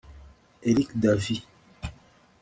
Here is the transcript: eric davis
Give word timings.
eric 0.69 0.89
davis 0.95 1.39